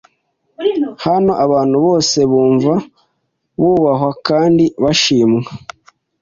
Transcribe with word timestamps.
Hano, 1.05 1.31
abantu 1.45 1.77
bose 1.85 2.17
bumva 2.31 2.73
bubahwa 3.59 4.11
kandi 4.27 4.63
bashimwa. 4.83 5.43